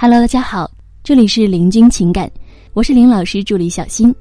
[0.00, 0.70] Hello，大家好，
[1.02, 2.30] 这里是林君情感，
[2.72, 4.14] 我是林老师助理小新。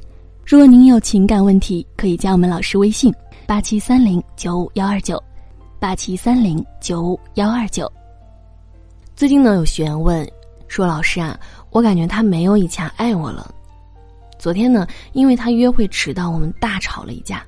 [0.44, 3.14] 如果您有情感问题，可以加我们老师微信：
[3.46, 5.24] 八七三零九五幺二九，
[5.79, 7.87] 八七三零九五幺二九。
[9.16, 10.27] 最近呢，有学员问
[10.68, 11.39] 说：“老师啊，
[11.70, 13.54] 我感觉他没有以前爱我了。
[14.39, 17.46] 昨天呢，因为他约会迟到，我们大吵了一架。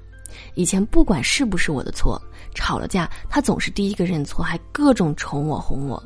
[0.54, 2.22] 以前不管是不是我的错，
[2.54, 6.02] 吵了架，他总是第一个认错，还各种宠我哄我。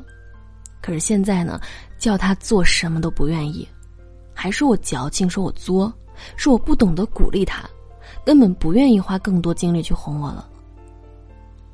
[0.84, 1.58] 可是现在呢，
[1.96, 3.66] 叫他做什么都不愿意，
[4.34, 5.90] 还说我矫情，说我作。”
[6.36, 7.68] 说我不懂得鼓励他，
[8.24, 10.48] 根本不愿意花更多精力去哄我了。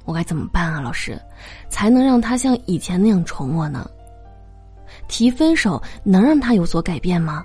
[0.05, 1.21] 我该怎么办啊，老师？
[1.69, 3.91] 才能让他像以前那样宠我呢？
[5.09, 7.45] 提分手能让他有所改变吗？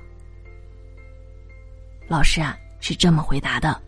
[2.07, 3.81] 老师啊，是这么回答的：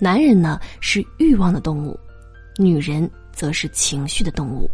[0.00, 1.98] 男人呢是欲望的动物，
[2.58, 4.70] 女人则是情绪的动物。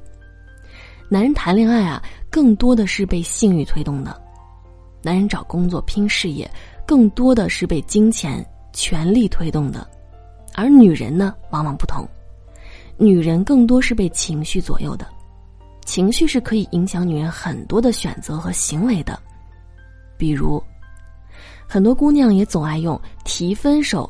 [1.09, 4.13] 男人谈恋爱啊，更多的是被性欲推动的；
[5.03, 6.51] 男人找工作拼事业。
[6.87, 9.85] 更多的是被金钱、权力推动的，
[10.55, 12.07] 而女人呢，往往不同。
[12.97, 15.05] 女人更多是被情绪左右的，
[15.85, 19.19] 情绪是可以影响女人很多的选择和行为的。
[20.17, 20.63] 比如，
[21.69, 24.09] 很多姑娘也总爱用提分手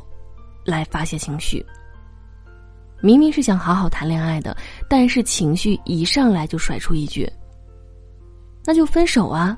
[0.63, 1.65] 来发泄情绪。
[3.01, 4.57] 明明是想好好谈恋爱的，
[4.89, 7.31] 但是情绪一上来就甩出一句
[8.65, 9.57] ：“那就分手啊。”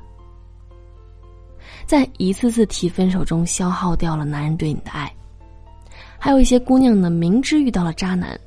[1.86, 5.10] 在一次次提分手中消耗掉了男人对你的爱，
[6.18, 8.38] 还有一些姑娘呢，明知遇到了渣男，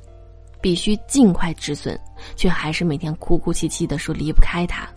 [0.60, 1.98] 必须尽快止损，
[2.36, 4.88] 却还是每天哭哭啼啼的说离不开他。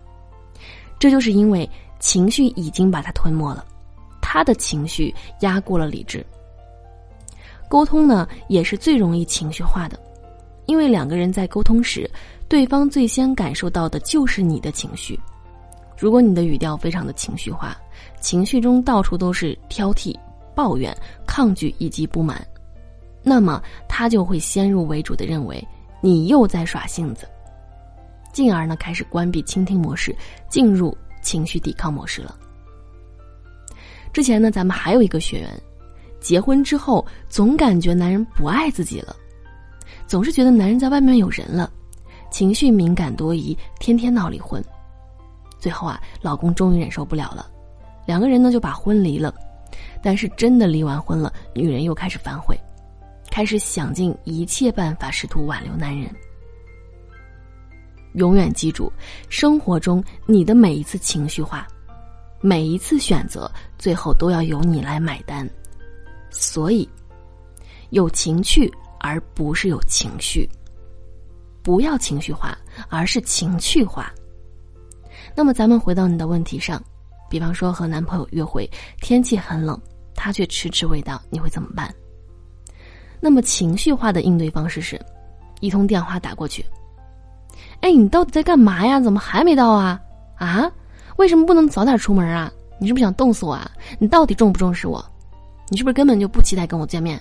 [1.00, 1.68] 这就是因为
[2.00, 3.66] 情绪已经把他吞没了，
[4.22, 6.24] 他的情绪压过了理智。
[7.68, 10.00] 沟通呢，也是最容易情绪化的，
[10.66, 12.10] 因为两个人在沟通时，
[12.48, 15.20] 对方最先感受到的就是你的情绪。
[15.98, 17.76] 如果你的语调非常的情绪化，
[18.20, 20.16] 情绪中到处都是挑剔、
[20.54, 22.46] 抱怨、抗拒以及不满，
[23.24, 25.66] 那么他就会先入为主的认为
[26.02, 27.28] 你又在耍性子，
[28.34, 30.16] 进而呢开始关闭倾听模式，
[30.50, 32.36] 进入情绪抵抗模式了。
[34.14, 35.50] 之前呢，咱们还有一个学员，
[36.26, 39.16] 结婚之后总感觉男人不爱自己了，
[40.08, 41.72] 总是觉得男人在外面有人了，
[42.32, 44.60] 情绪敏感多疑，天天闹离婚。
[45.60, 47.48] 最后啊，老公终于忍受不了了，
[48.08, 49.32] 两个人呢就把婚离了。
[50.02, 52.60] 但是真的离完婚了，女人又开始反悔，
[53.30, 56.10] 开始想尽一切办法试图挽留男人。
[58.14, 58.92] 永远记住，
[59.30, 61.68] 生活中你的每一次情绪化，
[62.42, 63.48] 每一次选择，
[63.78, 65.48] 最后都要由你来买单。
[66.36, 66.88] 所以，
[67.92, 70.48] 有情趣而不是有情绪，
[71.64, 72.58] 不要情绪化，
[72.90, 74.12] 而是情趣化。
[75.34, 76.82] 那么，咱们回到你的问题上，
[77.30, 78.70] 比方说和男朋友约会，
[79.02, 79.80] 天气很冷，
[80.14, 81.94] 他却迟迟未到，你会怎么办？
[83.22, 85.00] 那么情绪化的应对方式是，
[85.62, 86.64] 一通电话打过去。
[87.80, 89.00] 哎，你到底在干嘛呀？
[89.00, 90.00] 怎么还没到啊？
[90.36, 90.70] 啊？
[91.16, 92.52] 为什么不能早点出门啊？
[92.78, 93.72] 你是不是想冻死我啊？
[94.00, 95.04] 你到底重不重视我？
[95.70, 97.20] 你是不是根本就不期待跟我见面？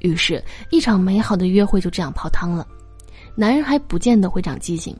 [0.00, 2.66] 于是，一场美好的约会就这样泡汤了，
[3.34, 4.96] 男人还不见得会长记性。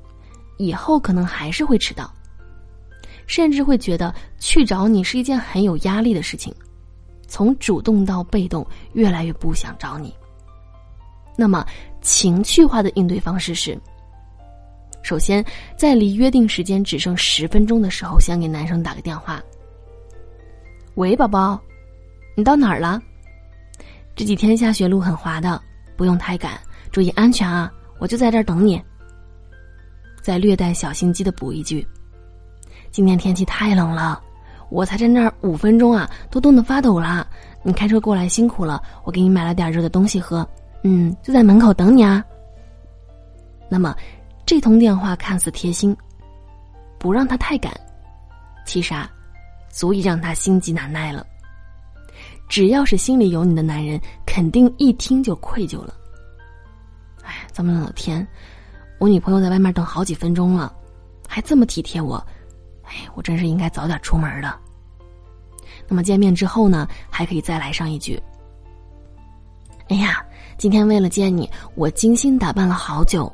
[0.58, 2.10] 以后可能还是会迟到，
[3.26, 6.50] 甚至会觉得去找你是一件很有压力的事情，
[7.28, 10.14] 从主动到被动，越来越不想找你。
[11.36, 11.62] 那么
[12.00, 13.78] 情绪化的应对方式是：
[15.02, 15.44] 首先，
[15.76, 19.42] 在离约定时间只剩十分钟的时候，先给男生打个电话。
[20.96, 21.60] 喂，宝宝，
[22.34, 22.98] 你到哪儿了？
[24.14, 25.60] 这几天下雪，路很滑的，
[25.94, 26.58] 不用太赶，
[26.90, 27.70] 注意安全啊！
[27.98, 28.82] 我就在这儿等你。
[30.22, 31.86] 再略带小心机的补一句
[32.90, 34.22] ：“今天天气太冷了，
[34.70, 37.28] 我才在那儿五分钟啊，都冻得发抖了。
[37.62, 40.48] 你开车过来辛苦了，我给你买了点热的东西喝。
[40.82, 42.24] 嗯，就在门口等你啊。”
[43.68, 43.94] 那么，
[44.46, 45.94] 这通电话看似贴心，
[46.98, 47.70] 不让他太赶，
[48.64, 49.10] 其实啊，
[49.76, 51.26] 足以让他心急难耐了。
[52.48, 55.92] 只要是心里有你的男人，肯定一听就愧疚了。
[57.22, 58.26] 哎，这么冷的天。
[58.98, 60.74] 我女朋友在外面等好几分钟了，
[61.28, 62.16] 还这么体贴我，
[62.84, 64.58] 哎，我真是应该早点出门的。
[65.86, 68.18] 那么见面之后呢，还可以再来上一句
[69.90, 70.24] ：“哎呀，
[70.56, 73.30] 今天为了见你，我精心打扮了好久，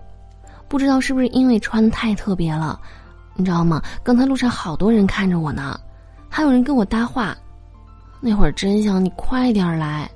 [0.66, 2.80] 不知道是不是因为穿的太特别了，
[3.36, 3.80] 你知道吗？
[4.02, 5.78] 刚才路上好多人看着我呢，
[6.34, 7.36] 还有人跟我搭话，
[8.18, 10.10] 那会儿真想你快点来。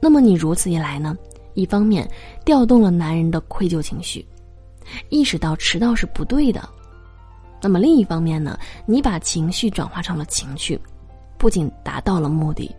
[0.00, 1.16] 那么你如此一来呢？”
[1.54, 2.08] 一方面，
[2.44, 4.24] 调动了男人的愧疚情绪，
[5.08, 6.68] 意识到迟到是不对的，
[7.60, 8.56] 那么另一方面呢，
[8.86, 10.80] 你把情绪转化成了情趣，
[11.36, 12.72] 不仅达到了目的，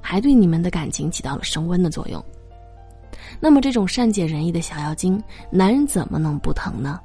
[0.00, 2.24] 还对你们的感情起到了升温的作用。
[3.40, 5.20] 那么这种善解人意的小妖精，
[5.50, 7.00] 男人怎么能不疼呢？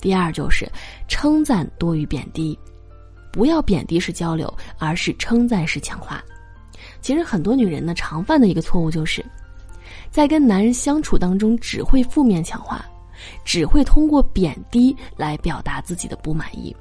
[0.00, 0.68] 第二就是
[1.06, 2.58] 称赞多于贬低，
[3.32, 6.22] 不要贬低式交流，而是称赞式强化。
[7.00, 9.24] 其实很多女人呢常犯的一个错误就是，
[10.10, 12.84] 在跟男人相处当中只会负面强化，
[13.44, 16.76] 只会通过贬低来表达自己的不满意，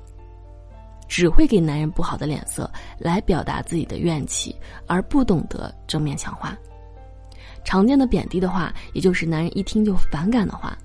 [1.08, 2.70] 只会给男人不好的脸色
[3.00, 4.56] 来表达自己的怨气，
[4.86, 6.58] 而不懂得正面强化。
[7.64, 10.78] 常见的贬低的话，也就是男人一听就反感的话。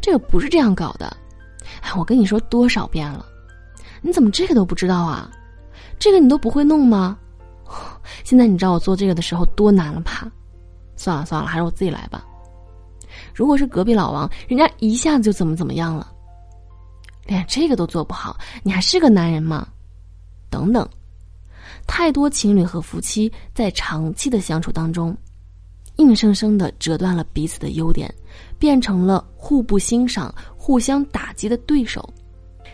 [0.00, 1.14] 这个不是这样搞的，
[1.82, 3.26] 哎，我跟你说多少遍了，
[4.02, 5.30] 你怎么这个都不知道啊？
[5.98, 7.18] 这个你都不会弄吗？
[8.24, 10.30] 现在你知道我做这个的时候多难了吧？
[10.96, 12.24] 算了算了，还是我自己来吧。
[13.34, 16.10] 如果是隔壁老王，人家一下子就怎么怎么样了，
[17.26, 19.68] 连这个都做不好，你还是个男人吗？
[20.48, 20.88] 等等，
[21.86, 25.16] 太多情侣和夫妻在长期的相处当中。
[25.96, 28.12] 硬生生的折断了彼此的优点，
[28.58, 32.08] 变成了互不欣赏、互相打击的对手，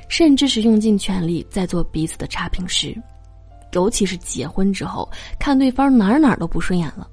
[0.08, 2.96] 甚至是用尽全力在做彼此的差评师。
[3.72, 5.06] 尤其是结婚之后，
[5.38, 7.06] 看对方哪哪都不顺眼了。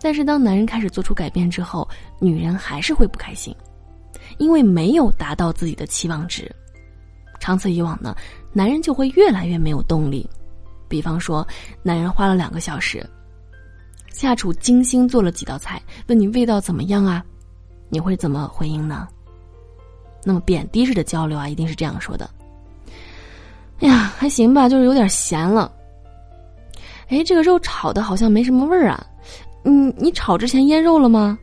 [0.00, 1.86] 但是当男人开始做出改变之后，
[2.18, 3.54] 女人还是会不开心，
[4.38, 6.50] 因为没有达到自己的期望值。
[7.38, 8.16] 长此以往呢，
[8.52, 10.26] 男人就会越来越没有动力。
[10.88, 11.46] 比方说，
[11.82, 13.06] 男人花了两个小时。
[14.10, 17.22] 下厨精心做了几道菜，问你味道怎么样啊？
[17.90, 19.06] 你会怎么回应呢？
[20.24, 22.28] 那么贬低式的交流啊，一定是这样说的
[23.80, 25.70] ：“哎呀，还行吧，就是有点咸了。”
[27.08, 29.06] 哎，这个肉炒的好像没什么味儿啊。
[29.64, 31.38] 嗯，你炒之前腌肉了吗？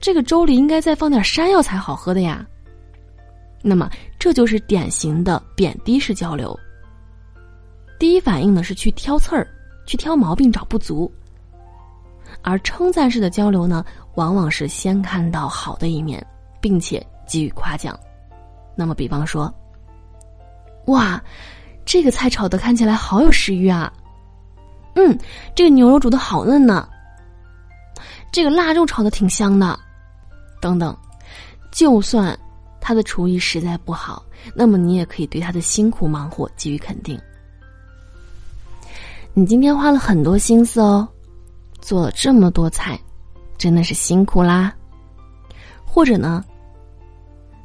[0.00, 2.46] 这个粥里应该再放点山药才好喝的呀。
[3.62, 6.56] 那么这就是典型的贬低式交流。
[7.98, 9.46] 第一反应呢是去挑刺儿，
[9.86, 11.10] 去挑毛病，找不足。
[12.42, 13.84] 而称赞式的交流呢，
[14.14, 16.24] 往往是先看到好的一面，
[16.60, 17.98] 并且给予夸奖。
[18.74, 19.52] 那么，比方说，
[20.86, 21.22] 哇，
[21.84, 23.92] 这个菜炒的看起来好有食欲啊！
[24.94, 25.18] 嗯，
[25.54, 26.88] 这个牛肉煮的好嫩呢。
[28.32, 29.78] 这个腊肉炒的挺香的，
[30.60, 30.96] 等等。
[31.72, 32.38] 就算
[32.80, 34.24] 他的厨艺实在不好，
[34.54, 37.20] 那么你也可以对他的辛苦忙活给予肯定。
[39.34, 41.06] 你今天花了很多心思哦。
[41.78, 42.98] 做了这么多菜，
[43.56, 44.74] 真的是辛苦啦。
[45.84, 46.44] 或者呢，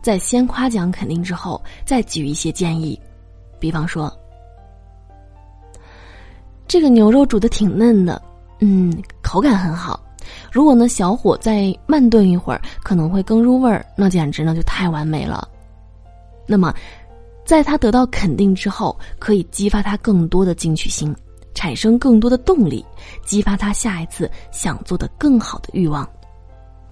[0.02, 3.00] 在先夸奖肯定之后，再给予一些建议，
[3.60, 4.12] 比方说，
[6.68, 8.22] 这个牛肉煮的挺嫩的，
[8.60, 10.00] 嗯，口感很好。
[10.52, 15.48] 如果呢，小火再慢炖一会儿，可能会更入味儿，那简直呢就太完美了。
[16.48, 16.74] 那么，
[17.46, 21.16] 在他得到肯定之后，可以激发他更多的进取心。
[21.54, 22.84] 产生更多的动力，
[23.26, 26.10] 激发他下一次想做的更好的欲望。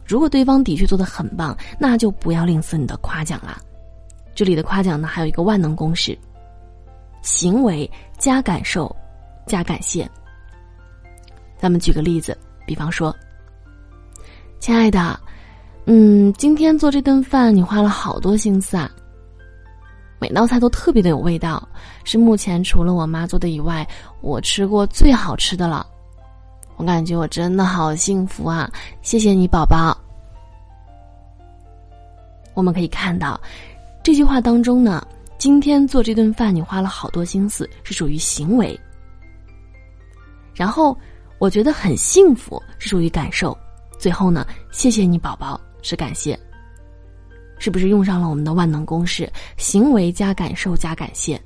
[0.10, 3.62] 如果对方的确做的很棒，那就不要吝啬你的夸奖啦。
[4.34, 6.18] 这里的夸奖呢，还有一个万能公式：
[7.22, 8.94] 行为加感受
[9.46, 10.10] 加感谢。
[11.60, 12.36] 咱们举个例子，
[12.66, 13.16] 比方说，
[14.60, 15.20] 亲爱的，
[15.86, 18.90] 嗯，今天做这顿饭你花了好多心思啊。
[20.20, 21.70] 每道菜都特别的有味道，
[22.04, 23.88] 是目前除了我妈做的以外，
[24.22, 25.86] 我吃过最好吃的了。
[26.80, 28.72] 我感觉我真的好幸福啊！
[29.02, 29.96] 谢谢你，宝宝。
[32.54, 33.38] 我们可以看到，
[34.02, 35.06] 这句话当中呢，
[35.38, 38.80] 今天做这顿饭你花了好多心思，是属于行为。
[40.56, 40.98] 然后
[41.38, 43.56] 我觉得很幸福，是属于感受。
[43.98, 46.40] 最后呢，谢谢你，宝宝，是感谢。
[47.58, 49.30] 是不是用上了我们的万能公式？
[49.58, 51.38] 行为加感受加感谢。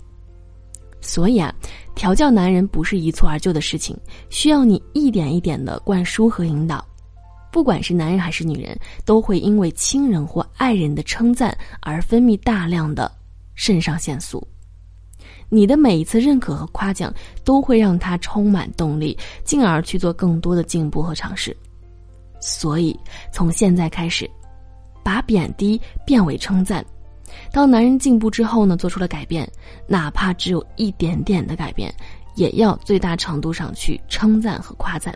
[1.05, 1.53] 所以啊，
[1.93, 3.95] 调教男人不是一蹴而就的事情，
[4.29, 6.83] 需要你一点一点的灌输和引导。
[7.51, 13.11] 不管是男人还是女人，都会因为亲人或爱人的称赞而分泌大量的
[13.53, 14.47] 肾上腺素。
[15.49, 21.55] 你的每一次认可和夸奖，都会让他充满动力，进而去做更多的进步和尝试。
[22.39, 22.97] 所以，
[23.31, 24.27] 从现在开始。
[25.05, 26.83] 把贬低变为称赞，
[27.51, 29.49] 当男人进步之后呢，做出了改变，
[29.87, 31.93] 哪怕只有一点点的改变，
[32.35, 35.13] 也要最大程度上去称赞和夸赞。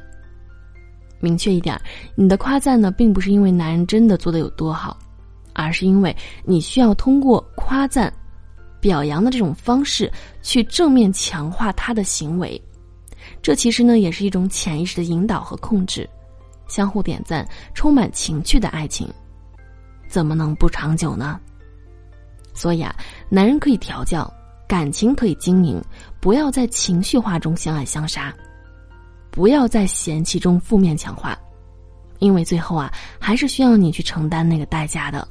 [1.20, 1.80] 明确一点，
[2.16, 4.96] 你的夸赞呢，并不是因为男人真的做的有多好，
[5.54, 8.14] 而是因为你需要通过夸赞、
[8.80, 10.12] 表扬的这种方式，
[10.44, 12.62] 去正面强化他的行为。
[13.42, 16.08] 这其实呢，也是一种潜意识的引导和控制，
[16.68, 19.10] 相互点赞，充满情趣的爱情。
[20.08, 21.40] 怎么能不长久呢？
[22.58, 22.96] 所以啊，
[23.30, 24.28] 男人可以调教，
[24.68, 25.80] 感情可以经营，
[26.20, 28.36] 不要在情绪化中相爱相杀，
[29.30, 31.38] 不要在嫌弃中负面强化，
[32.18, 35.28] 因为最后啊，还是需要你去承担那个代价的。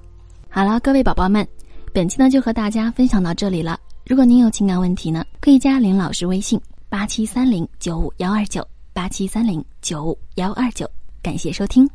[0.48, 1.44] 好了，各位宝宝们，
[1.92, 3.76] 本期呢就和大家分享到这里了。
[4.06, 10.88] 如果您有情感问题呢，可以加林老师微信八七三零九五幺二九八七三零九五幺二九，
[11.20, 11.90] 感谢收听。